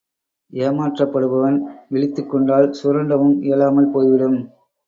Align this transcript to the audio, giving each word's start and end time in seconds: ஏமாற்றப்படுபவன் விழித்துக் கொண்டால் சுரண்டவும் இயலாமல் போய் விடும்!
ஏமாற்றப்படுபவன் 0.53 1.57
விழித்துக் 1.89 2.31
கொண்டால் 2.31 2.69
சுரண்டவும் 2.71 3.35
இயலாமல் 3.43 3.91
போய் 3.91 4.09
விடும்! 4.09 4.39